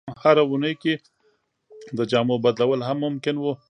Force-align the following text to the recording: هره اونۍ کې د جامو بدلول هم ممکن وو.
هره 0.23 0.43
اونۍ 0.49 0.73
کې 0.81 0.93
د 1.97 1.99
جامو 2.11 2.35
بدلول 2.45 2.81
هم 2.87 2.97
ممکن 3.05 3.35
وو. 3.39 3.53